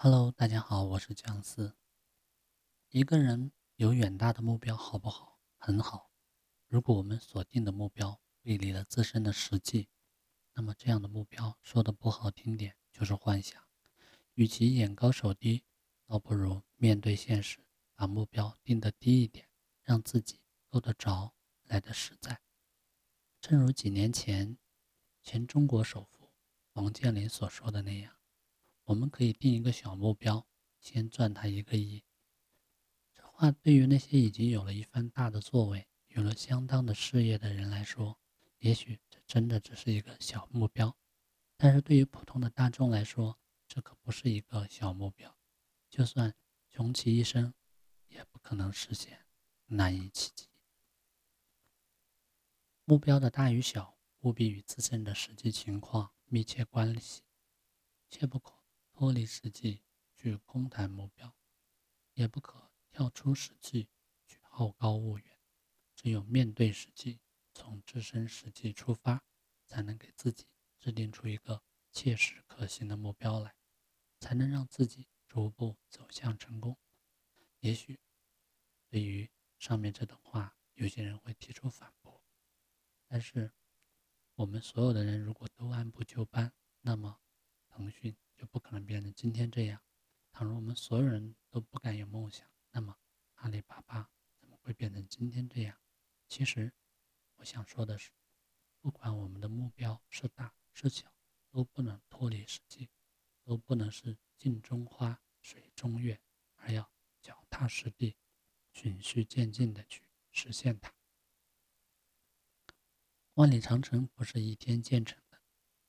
[0.00, 1.76] Hello，大家好，我是姜思。
[2.90, 5.40] 一个人有远大的目标好不好？
[5.56, 6.12] 很好。
[6.68, 9.88] 如果我们锁定的目标背离了自身的实际，
[10.54, 13.60] 那么这样的目标说的不好听点就是幻想。
[14.34, 15.64] 与其眼高手低，
[16.06, 17.58] 倒不如面对现实，
[17.96, 19.48] 把目标定得低一点，
[19.82, 21.34] 让自己够得着，
[21.64, 22.40] 来得实在。
[23.40, 24.56] 正如几年前
[25.24, 26.32] 前中国首富
[26.74, 28.17] 王健林所说的那样。
[28.88, 30.46] 我们可以定一个小目标，
[30.80, 32.02] 先赚他一个亿。
[33.12, 38.18] 这话对于那些已经有了一番大的作为、有了相当的事业的人来说，
[38.60, 40.96] 也许这真的只是一个小目标；
[41.58, 43.38] 但是对于普通的大众来说，
[43.68, 45.36] 这可不是一个小目标。
[45.90, 46.34] 就算
[46.70, 47.52] 穷其一生，
[48.06, 49.26] 也不可能实现，
[49.66, 50.48] 难以企及。
[52.86, 57.20] 目标的大与小，务必与自身的实际情况密切关系，
[58.08, 58.57] 切不可。
[58.98, 59.84] 脱离实际
[60.16, 61.32] 去空谈目标，
[62.14, 63.88] 也不可跳出实际
[64.26, 65.38] 去好高骛远。
[65.94, 67.20] 只有面对实际，
[67.54, 69.22] 从自身实际出发，
[69.64, 70.48] 才能给自己
[70.80, 73.54] 制定出一个切实可行的目标来，
[74.18, 76.76] 才能让自己逐步走向成功。
[77.60, 78.00] 也许
[78.88, 82.20] 对于上面这段话，有些人会提出反驳，
[83.06, 83.52] 但是
[84.34, 87.20] 我们所有的人如果都按部就班，那么
[87.68, 88.16] 腾讯。
[88.38, 89.82] 就不可能变成今天这样。
[90.30, 92.96] 倘若我们所有人都不敢有梦想，那么
[93.34, 95.76] 阿里巴巴怎么会变成今天这样？
[96.28, 96.72] 其实，
[97.34, 98.12] 我想说的是，
[98.80, 101.12] 不管我们的目标是大是小，
[101.50, 102.88] 都不能脱离实际，
[103.42, 106.20] 都不能是镜中花水中月，
[106.54, 108.16] 而要脚踏实地、
[108.72, 110.94] 循序渐进的去实现它。
[113.34, 115.20] 万里长城不是一天建成。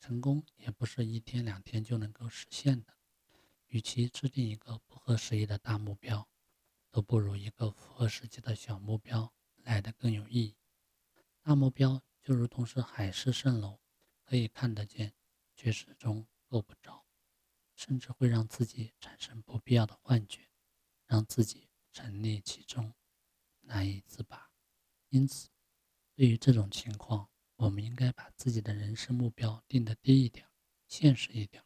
[0.00, 2.96] 成功也不是一天两天就能够实现的。
[3.66, 6.28] 与其制定一个不合时宜的大目标，
[6.90, 10.56] 都不如一个符合实际的小目标来的更有意义。
[11.42, 13.80] 大目标就如同是海市蜃楼，
[14.24, 15.14] 可以看得见，
[15.54, 17.04] 却始终够不着，
[17.74, 20.48] 甚至会让自己产生不必要的幻觉，
[21.06, 22.94] 让自己沉溺其中，
[23.60, 24.50] 难以自拔。
[25.10, 25.50] 因此，
[26.14, 30.48] 对于这种情况，我们应该把自己的人生目标定得低一点，
[30.86, 31.64] 现实一点，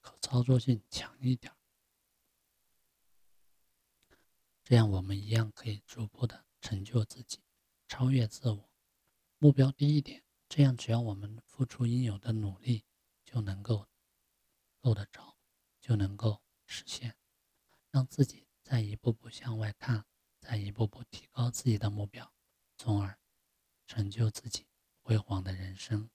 [0.00, 1.52] 可操作性强一点，
[4.62, 7.42] 这样我们一样可以逐步的成就自己，
[7.88, 8.70] 超越自我。
[9.38, 12.84] 目标低一点，这样只要我们付出应有的努力，
[13.24, 13.88] 就能够
[14.80, 15.36] 够得着，
[15.80, 17.16] 就能够实现，
[17.90, 20.06] 让自己再一步步向外看，
[20.38, 22.32] 再一步步提高自己的目标，
[22.76, 23.18] 从而
[23.88, 24.68] 成就自己。
[25.02, 26.08] 辉煌的人生。